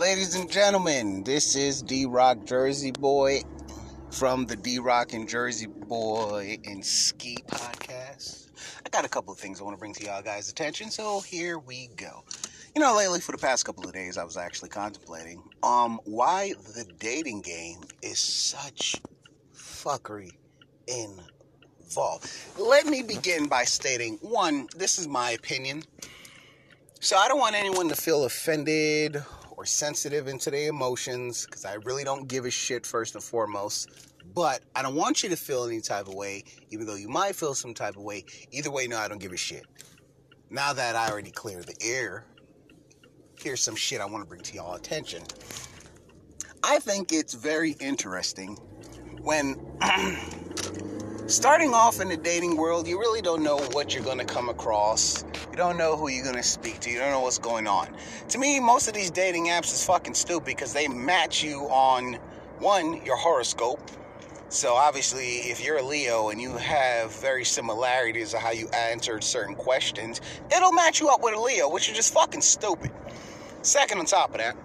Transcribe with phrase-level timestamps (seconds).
[0.00, 3.42] Ladies and gentlemen, this is D Rock Jersey Boy
[4.10, 8.48] from the D Rock and Jersey Boy and Ski podcast.
[8.86, 11.20] I got a couple of things I want to bring to y'all guys' attention, so
[11.20, 12.24] here we go.
[12.74, 16.54] You know, lately for the past couple of days, I was actually contemplating um why
[16.74, 19.02] the dating game is such
[19.54, 20.30] fuckery
[20.88, 22.32] involved.
[22.58, 25.82] Let me begin by stating one, this is my opinion.
[27.00, 29.22] So I don't want anyone to feel offended
[29.60, 33.90] or sensitive into their emotions because I really don't give a shit first and foremost.
[34.34, 37.36] But I don't want you to feel any type of way, even though you might
[37.36, 38.24] feel some type of way.
[38.52, 39.66] Either way, no, I don't give a shit.
[40.48, 42.24] Now that I already cleared the air,
[43.38, 45.24] here's some shit I want to bring to y'all attention.
[46.64, 48.54] I think it's very interesting
[49.20, 49.60] when
[51.26, 54.48] starting off in the dating world, you really don't know what you're going to come
[54.48, 55.22] across.
[55.50, 56.90] You don't know who you're to speak to.
[56.90, 57.88] You don't know what's going on.
[58.28, 62.14] To me, most of these dating apps is fucking stupid because they match you on
[62.60, 63.80] one, your horoscope.
[64.48, 69.24] So obviously, if you're a Leo and you have very similarities of how you answered
[69.24, 70.20] certain questions,
[70.54, 72.92] it'll match you up with a Leo, which is just fucking stupid.
[73.62, 74.56] Second, on top of that,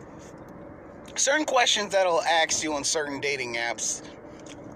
[1.16, 4.02] certain questions that'll ask you on certain dating apps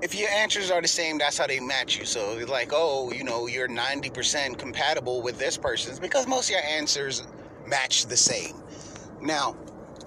[0.01, 2.05] if your answers are the same, that's how they match you.
[2.05, 6.55] So it's like, oh, you know, you're 90% compatible with this person because most of
[6.55, 7.27] your answers
[7.67, 8.55] match the same.
[9.21, 9.57] Now,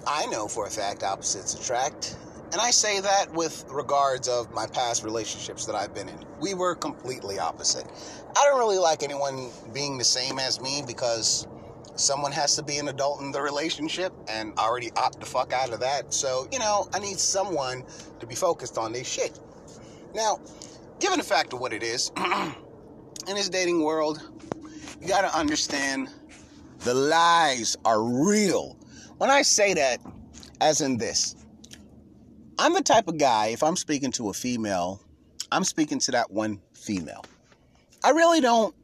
[0.07, 2.17] I know for a fact opposites attract,
[2.51, 6.25] and I say that with regards of my past relationships that I've been in.
[6.39, 7.85] We were completely opposite.
[8.35, 11.47] I don't really like anyone being the same as me because
[11.95, 15.53] someone has to be an adult in the relationship and I already opt the fuck
[15.53, 16.13] out of that.
[16.13, 17.83] So, you know, I need someone
[18.19, 19.39] to be focused on this shit.
[20.13, 20.39] Now,
[20.99, 24.21] given the fact of what it is, in this dating world,
[25.01, 26.09] you got to understand
[26.79, 28.77] the lies are real.
[29.17, 29.99] When I say that,
[30.61, 31.35] as in this,
[32.59, 35.01] I'm the type of guy, if I'm speaking to a female,
[35.51, 37.25] I'm speaking to that one female.
[38.03, 38.75] I really don't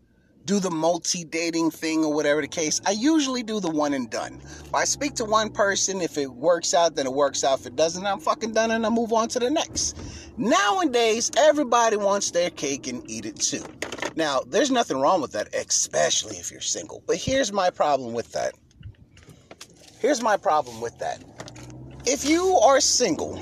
[0.50, 2.82] do the multi dating thing or whatever the case.
[2.84, 4.42] I usually do the one and done.
[4.74, 7.60] I speak to one person, if it works out, then it works out.
[7.60, 9.96] If it doesn't, I'm fucking done and I move on to the next.
[10.38, 13.64] Nowadays, everybody wants their cake and eat it too.
[14.16, 17.04] Now, there's nothing wrong with that, especially if you're single.
[17.06, 18.56] But here's my problem with that.
[20.00, 21.24] Here's my problem with that.
[22.08, 23.40] If you are single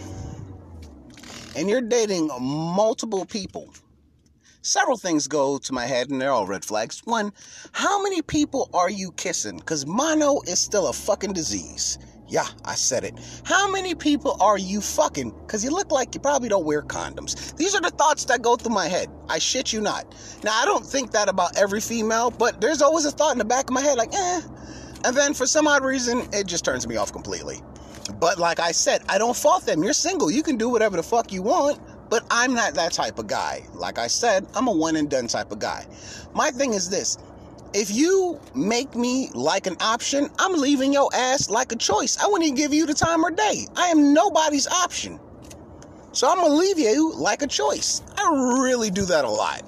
[1.55, 3.73] and you're dating multiple people,
[4.67, 7.01] several things go to my head and they're all red flags.
[7.05, 7.31] One,
[7.71, 9.57] how many people are you kissing?
[9.57, 11.97] Because mono is still a fucking disease.
[12.27, 13.13] Yeah, I said it.
[13.45, 15.29] How many people are you fucking?
[15.29, 17.55] Because you look like you probably don't wear condoms.
[17.55, 19.09] These are the thoughts that go through my head.
[19.29, 20.13] I shit you not.
[20.43, 23.45] Now, I don't think that about every female, but there's always a thought in the
[23.45, 24.41] back of my head like, eh.
[25.05, 27.61] And then for some odd reason, it just turns me off completely.
[28.19, 29.81] But like I said, I don't fault them.
[29.81, 30.29] You're single.
[30.29, 31.79] You can do whatever the fuck you want.
[32.09, 33.63] But I'm not that type of guy.
[33.73, 35.85] Like I said, I'm a one and done type of guy.
[36.33, 37.17] My thing is this
[37.73, 42.17] if you make me like an option, I'm leaving your ass like a choice.
[42.17, 43.67] I wouldn't even give you the time or day.
[43.75, 45.19] I am nobody's option.
[46.13, 48.01] So I'm gonna leave you like a choice.
[48.17, 49.61] I really do that a lot.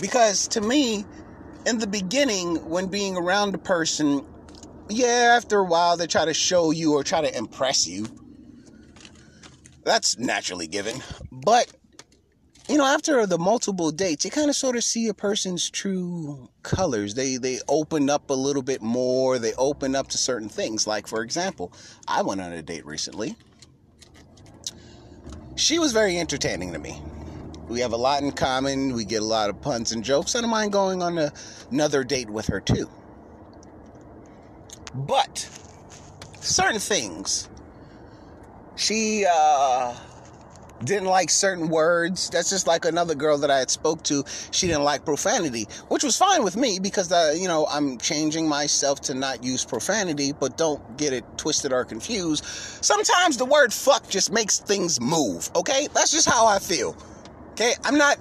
[0.00, 1.04] Because to me,
[1.66, 4.24] in the beginning, when being around a person,
[4.88, 8.06] yeah, after a while they try to show you or try to impress you.
[9.84, 11.02] That's naturally given.
[11.30, 11.72] But
[12.68, 16.48] you know, after the multiple dates, you kind of sort of see a person's true
[16.62, 17.14] colors.
[17.14, 19.38] They they open up a little bit more.
[19.38, 20.86] They open up to certain things.
[20.86, 21.72] Like for example,
[22.06, 23.36] I went on a date recently.
[25.56, 27.02] She was very entertaining to me.
[27.68, 28.94] We have a lot in common.
[28.94, 30.34] We get a lot of puns and jokes.
[30.34, 31.32] I don't mind going on a,
[31.70, 32.88] another date with her too.
[34.94, 35.38] But
[36.40, 37.48] certain things,
[38.80, 39.94] she uh
[40.84, 42.30] didn't like certain words.
[42.30, 44.24] That's just like another girl that I had spoke to.
[44.50, 48.48] She didn't like profanity, which was fine with me because uh, you know I'm changing
[48.48, 50.32] myself to not use profanity.
[50.32, 52.44] But don't get it twisted or confused.
[52.44, 55.50] Sometimes the word "fuck" just makes things move.
[55.54, 56.96] Okay, that's just how I feel.
[57.52, 58.18] Okay, I'm not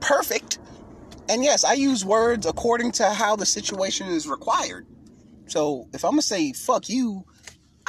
[0.00, 0.58] perfect,
[1.28, 4.86] and yes, I use words according to how the situation is required.
[5.46, 7.26] So if I'm gonna say "fuck you,"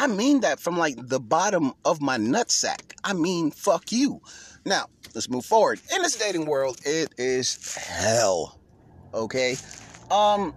[0.01, 2.94] I mean that from like the bottom of my nutsack.
[3.03, 4.19] I mean, fuck you.
[4.65, 5.80] Now, let's move forward.
[5.95, 8.59] In this dating world, it is hell.
[9.13, 9.57] Okay?
[10.09, 10.56] Um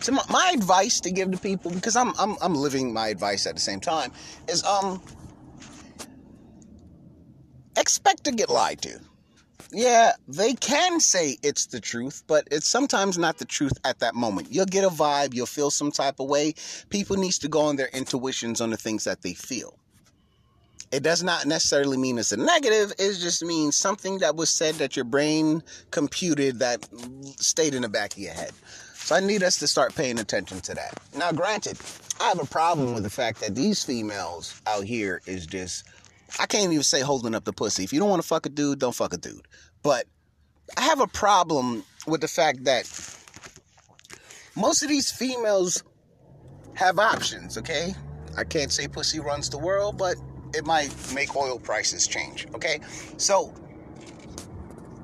[0.00, 3.46] so my, my advice to give to people because I'm I'm I'm living my advice
[3.46, 4.10] at the same time
[4.48, 5.02] is um
[7.76, 9.00] expect to get lied to.
[9.72, 14.14] Yeah, they can say it's the truth, but it's sometimes not the truth at that
[14.14, 14.48] moment.
[14.50, 16.54] You'll get a vibe, you'll feel some type of way.
[16.88, 19.74] People needs to go on their intuitions on the things that they feel.
[20.92, 24.74] It does not necessarily mean it's a negative, it just means something that was said
[24.76, 25.62] that your brain
[25.92, 26.88] computed that
[27.38, 28.50] stayed in the back of your head.
[28.94, 31.00] So I need us to start paying attention to that.
[31.16, 31.78] Now, granted,
[32.20, 35.84] I have a problem with the fact that these females out here is just
[36.38, 37.84] I can't even say holding up the pussy.
[37.84, 39.46] If you don't want to fuck a dude, don't fuck a dude.
[39.82, 40.06] But
[40.76, 42.84] I have a problem with the fact that
[44.56, 45.82] most of these females
[46.74, 47.94] have options, okay?
[48.36, 50.16] I can't say pussy runs the world, but
[50.54, 52.80] it might make oil prices change, okay?
[53.16, 53.52] So,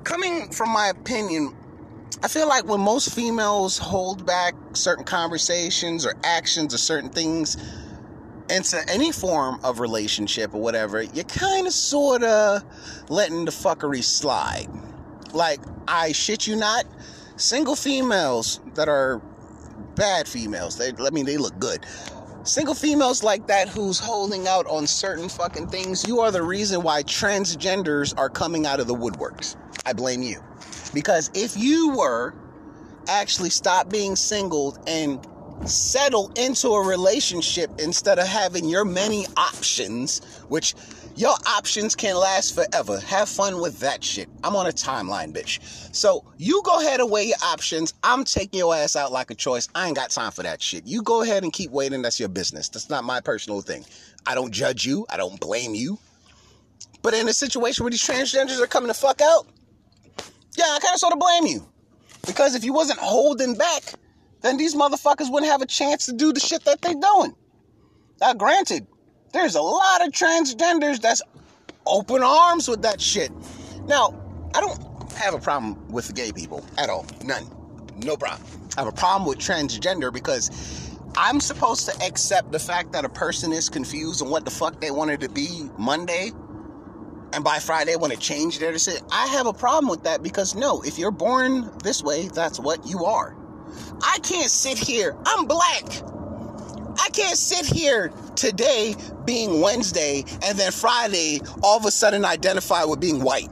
[0.03, 1.55] coming from my opinion,
[2.23, 7.57] I feel like when most females hold back certain conversations or actions or certain things,
[8.49, 12.63] into any form of relationship or whatever, you're kind of sort of
[13.09, 14.67] letting the fuckery slide.
[15.33, 16.85] Like, I shit you not,
[17.35, 19.21] single females that are
[19.95, 21.85] bad females, they, I mean, they look good.
[22.43, 26.81] Single females like that who's holding out on certain fucking things, you are the reason
[26.81, 29.57] why transgenders are coming out of the woodworks.
[29.85, 30.41] I blame you.
[30.93, 32.33] Because if you were
[33.09, 35.25] actually stop being singled and
[35.65, 40.75] settle into a relationship instead of having your many options, which
[41.15, 42.99] your options can last forever.
[42.99, 44.29] Have fun with that shit.
[44.43, 45.59] I'm on a timeline, bitch.
[45.95, 47.93] So you go ahead and weigh your options.
[48.03, 49.67] I'm taking your ass out like a choice.
[49.73, 50.85] I ain't got time for that shit.
[50.85, 52.03] You go ahead and keep waiting.
[52.03, 52.69] That's your business.
[52.69, 53.83] That's not my personal thing.
[54.27, 55.07] I don't judge you.
[55.09, 55.97] I don't blame you.
[57.01, 59.47] But in a situation where these transgenders are coming to fuck out,
[60.55, 61.67] yeah, I kind of sort of blame you.
[62.25, 63.93] Because if you wasn't holding back,
[64.41, 67.35] then these motherfuckers wouldn't have a chance to do the shit that they're doing.
[68.21, 68.87] Now, granted,
[69.33, 71.21] there's a lot of transgenders that's
[71.85, 73.31] open arms with that shit.
[73.85, 74.13] Now,
[74.55, 77.05] I don't have a problem with gay people at all.
[77.23, 77.45] None.
[78.03, 78.47] No problem.
[78.77, 83.09] I have a problem with transgender because I'm supposed to accept the fact that a
[83.09, 86.31] person is confused on what the fuck they wanted to be Monday
[87.33, 89.05] and by Friday want to change their decision.
[89.11, 92.85] I have a problem with that because no, if you're born this way, that's what
[92.87, 93.35] you are.
[94.01, 95.15] I can't sit here.
[95.25, 95.83] I'm black.
[96.99, 102.83] I can't sit here today being Wednesday and then Friday all of a sudden identify
[102.83, 103.49] with being white.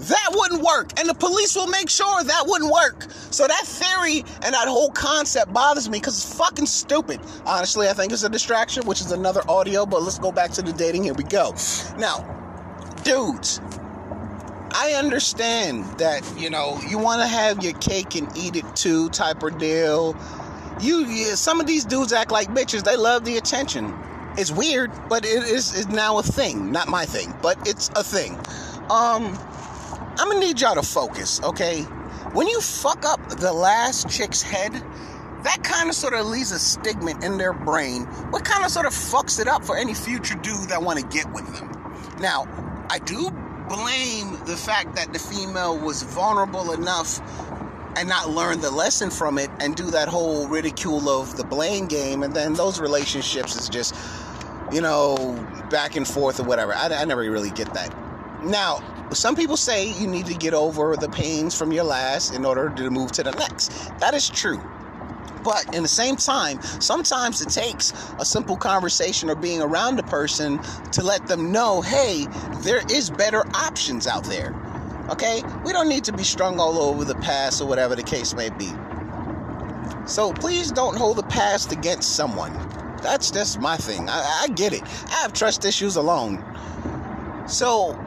[0.00, 0.98] That wouldn't work.
[0.98, 3.06] And the police will make sure that wouldn't work.
[3.30, 7.20] So that theory and that whole concept bothers me because it's fucking stupid.
[7.44, 10.62] Honestly, I think it's a distraction, which is another audio, but let's go back to
[10.62, 11.04] the dating.
[11.04, 11.54] Here we go.
[11.98, 12.24] Now,
[13.04, 13.60] dudes,
[14.82, 19.10] I understand that, you know, you want to have your cake and eat it too
[19.10, 20.16] type of deal.
[20.80, 22.82] You, yeah, some of these dudes act like bitches.
[22.82, 23.94] They love the attention.
[24.38, 26.72] It's weird, but it is it's now a thing.
[26.72, 28.38] Not my thing, but it's a thing.
[28.88, 29.38] Um,
[30.18, 31.82] I'm gonna need y'all to focus, okay?
[32.32, 34.72] When you fuck up the last chick's head,
[35.42, 38.04] that kind of sort of leaves a stigma in their brain.
[38.30, 41.06] What kind of sort of fucks it up for any future dude that want to
[41.06, 41.68] get with them?
[42.18, 42.46] Now,
[42.88, 43.30] I do
[43.70, 47.20] blame the fact that the female was vulnerable enough
[47.96, 51.86] and not learn the lesson from it and do that whole ridicule of the blame
[51.86, 53.94] game and then those relationships is just
[54.72, 55.16] you know
[55.70, 56.74] back and forth or whatever.
[56.74, 57.94] I, I never really get that.
[58.44, 58.82] Now
[59.12, 62.70] some people say you need to get over the pains from your last in order
[62.70, 63.70] to move to the next.
[64.00, 64.60] That is true
[65.42, 70.02] but in the same time, sometimes it takes a simple conversation or being around a
[70.04, 70.58] person
[70.92, 72.26] to let them know, hey,
[72.60, 74.54] there is better options out there.
[75.10, 75.42] Okay?
[75.64, 78.50] We don't need to be strung all over the past or whatever the case may
[78.50, 78.70] be.
[80.06, 82.52] So please don't hold the past against someone.
[83.02, 84.08] That's just my thing.
[84.08, 84.82] I, I get it.
[84.82, 86.44] I have trust issues alone.
[87.46, 87.98] So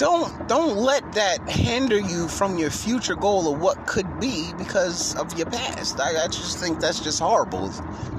[0.00, 5.14] don't don't let that hinder you from your future goal of what could be because
[5.16, 6.00] of your past.
[6.00, 7.70] I, I just think that's just horrible.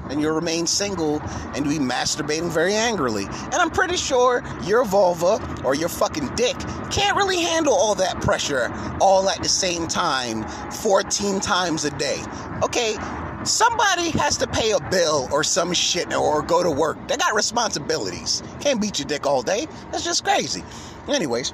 [0.08, 1.20] And you'll remain single
[1.56, 3.24] and be masturbating very angrily.
[3.24, 6.56] And I'm pretty sure your vulva or your fucking dick
[6.90, 12.22] can't really handle all that pressure all at the same time 14 times a day.
[12.62, 12.94] Okay,
[13.44, 17.08] somebody has to pay a bill or some shit or go to work.
[17.08, 18.42] They got responsibilities.
[18.60, 19.66] Can't beat your dick all day.
[19.90, 20.62] That's just crazy.
[21.08, 21.52] Anyways,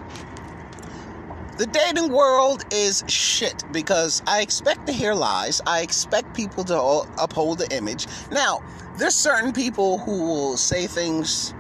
[1.57, 5.61] the dating world is shit because I expect to hear lies.
[5.67, 6.81] I expect people to
[7.19, 8.07] uphold the image.
[8.31, 8.63] Now,
[8.99, 11.55] there's certain people who will say things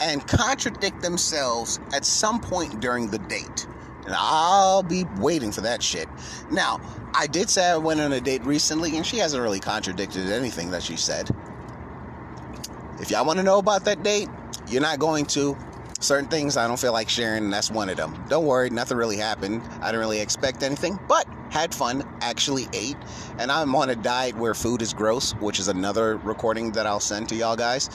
[0.00, 3.66] and contradict themselves at some point during the date.
[4.06, 6.08] And I'll be waiting for that shit.
[6.50, 6.80] Now,
[7.12, 10.70] I did say I went on a date recently, and she hasn't really contradicted anything
[10.70, 11.28] that she said.
[13.00, 14.28] If y'all want to know about that date,
[14.68, 15.56] you're not going to.
[15.98, 18.22] Certain things I don't feel like sharing, and that's one of them.
[18.28, 19.62] Don't worry, nothing really happened.
[19.80, 22.96] I didn't really expect anything, but had fun, actually ate,
[23.38, 27.00] and I'm on a diet where food is gross, which is another recording that I'll
[27.00, 27.88] send to y'all guys.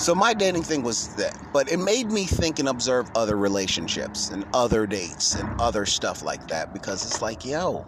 [0.00, 4.30] So my dating thing was that, but it made me think and observe other relationships
[4.30, 7.86] and other dates and other stuff like that because it's like, yo,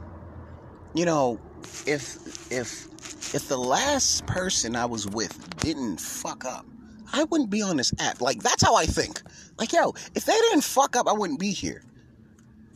[0.93, 1.41] you know,
[1.87, 6.67] if if if the last person I was with didn't fuck up,
[7.15, 8.21] I wouldn't be on this app.
[8.21, 9.23] Like that's how I think.
[9.57, 11.83] Like, yo, if they didn't fuck up, I wouldn't be here.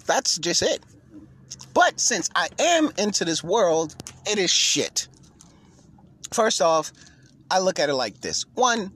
[0.07, 0.83] That's just it.
[1.75, 5.09] But since I am into this world, it is shit.
[6.33, 6.90] First off,
[7.50, 8.47] I look at it like this.
[8.55, 8.93] One,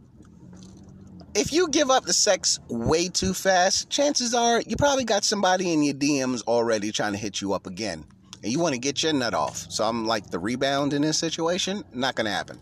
[1.35, 5.73] if you give up the sex way too fast, chances are you probably got somebody
[5.73, 8.05] in your DMs already trying to hit you up again.
[8.43, 9.67] And you want to get your nut off.
[9.71, 12.59] So I'm like the rebound in this situation, not going to happen.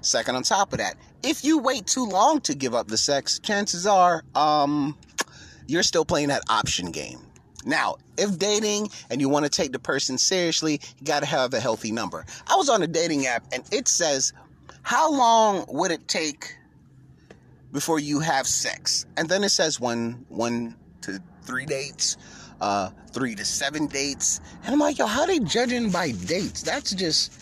[0.00, 3.38] Second, on top of that, if you wait too long to give up the sex,
[3.40, 4.96] chances are um,
[5.66, 7.18] you're still playing that option game.
[7.66, 11.52] Now, if dating and you want to take the person seriously, you got to have
[11.52, 12.24] a healthy number.
[12.46, 14.32] I was on a dating app and it says,
[14.82, 16.57] How long would it take
[17.72, 19.06] before you have sex.
[19.16, 22.16] And then it says one one to three dates,
[22.60, 24.40] uh, three to seven dates.
[24.64, 26.62] And I'm like, yo, how they judging by dates?
[26.62, 27.32] That's just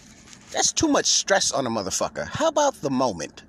[0.52, 2.26] that's too much stress on a motherfucker.
[2.26, 3.44] How about the moment?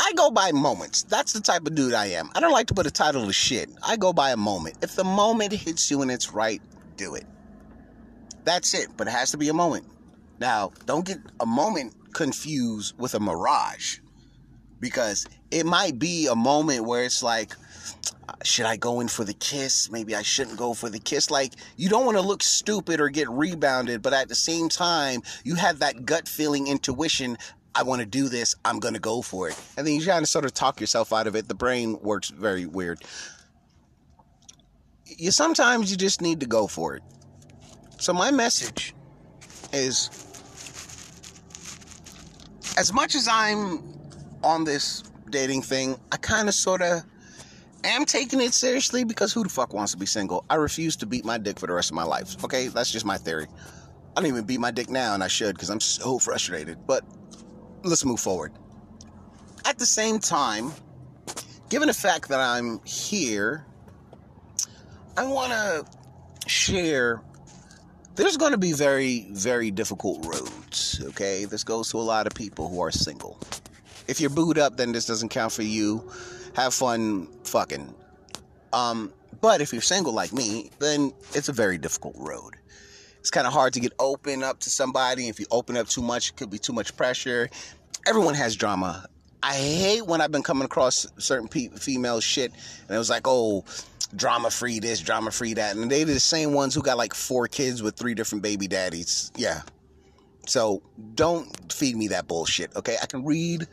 [0.00, 1.02] I go by moments.
[1.02, 2.30] That's the type of dude I am.
[2.34, 3.68] I don't like to put a title to shit.
[3.82, 4.76] I go by a moment.
[4.82, 6.62] If the moment hits you and it's right,
[6.96, 7.24] do it.
[8.44, 8.90] That's it.
[8.96, 9.86] But it has to be a moment.
[10.38, 13.98] Now, don't get a moment confused with a mirage
[14.80, 17.54] because it might be a moment where it's like
[18.44, 19.90] should I go in for the kiss?
[19.90, 21.30] Maybe I shouldn't go for the kiss.
[21.30, 25.22] Like, you don't want to look stupid or get rebounded, but at the same time,
[25.44, 27.36] you have that gut feeling intuition.
[27.74, 28.54] I want to do this.
[28.64, 29.60] I'm going to go for it.
[29.76, 31.48] And then you kind of sort of talk yourself out of it.
[31.48, 33.02] The brain works very weird.
[35.06, 37.02] You sometimes you just need to go for it.
[37.98, 38.94] So my message
[39.72, 40.10] is
[42.76, 43.97] as much as I'm
[44.42, 47.02] on this dating thing, I kind of sort of
[47.84, 50.44] am taking it seriously because who the fuck wants to be single?
[50.50, 52.42] I refuse to beat my dick for the rest of my life.
[52.44, 53.46] Okay, that's just my theory.
[54.16, 56.78] I don't even beat my dick now, and I should because I'm so frustrated.
[56.86, 57.04] But
[57.84, 58.52] let's move forward.
[59.64, 60.72] At the same time,
[61.68, 63.64] given the fact that I'm here,
[65.16, 67.22] I want to share.
[68.14, 71.44] There's going to be very, very difficult roads, okay?
[71.44, 73.38] This goes to a lot of people who are single.
[74.08, 76.10] If you're booed up, then this doesn't count for you.
[76.54, 77.94] Have fun fucking.
[78.72, 82.56] Um, but if you're single like me, then it's a very difficult road.
[83.20, 85.28] It's kind of hard to get open up to somebody.
[85.28, 87.48] If you open up too much, it could be too much pressure.
[88.06, 89.06] Everyone has drama.
[89.42, 93.22] I hate when I've been coming across certain pe- female shit, and it was like,
[93.26, 93.64] oh,
[94.16, 97.46] drama free this, drama free that, and they're the same ones who got like four
[97.46, 99.30] kids with three different baby daddies.
[99.36, 99.62] Yeah.
[100.46, 100.82] So
[101.14, 102.96] don't feed me that bullshit, okay?
[103.02, 103.68] I can read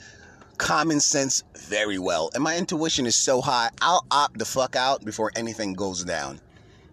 [0.58, 2.30] common sense very well.
[2.34, 6.40] And my intuition is so high, I'll opt the fuck out before anything goes down.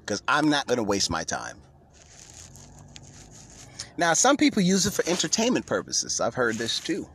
[0.01, 1.59] Because I'm not going to waste my time.
[3.97, 6.21] Now, some people use it for entertainment purposes.
[6.21, 7.09] I've heard this too.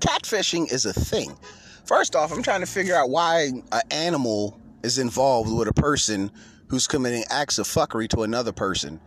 [0.00, 1.36] Catfishing is a thing.
[1.84, 6.30] First off, I'm trying to figure out why an animal is involved with a person
[6.68, 9.00] who's committing acts of fuckery to another person.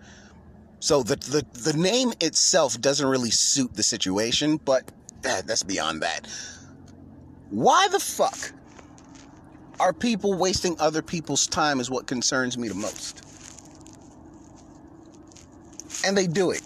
[0.79, 4.91] So the the, the name itself doesn't really suit the situation, but
[5.23, 6.27] eh, that's beyond that.
[7.49, 8.51] Why the fuck
[9.79, 13.21] are people wasting other people's time is what concerns me the most.
[16.05, 16.61] And they do it.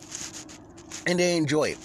[1.06, 1.78] And they enjoy it.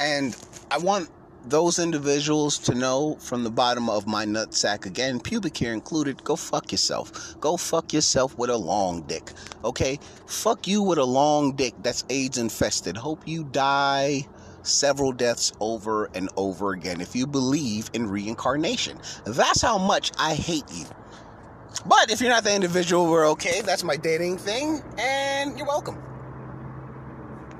[0.00, 0.36] And
[0.70, 1.10] I want
[1.46, 6.36] those individuals to know from the bottom of my nutsack again, pubic hair included, go
[6.36, 7.36] fuck yourself.
[7.40, 9.32] Go fuck yourself with a long dick.
[9.64, 9.98] Okay?
[10.26, 12.96] Fuck you with a long dick that's AIDS infested.
[12.96, 14.26] Hope you die
[14.66, 18.98] several deaths over and over again if you believe in reincarnation.
[19.24, 20.86] That's how much I hate you.
[21.86, 23.60] But if you're not the individual, we're okay.
[23.60, 26.02] That's my dating thing, and you're welcome.